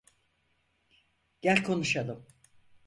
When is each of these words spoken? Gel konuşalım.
Gel 1.41 1.63
konuşalım. 1.63 2.25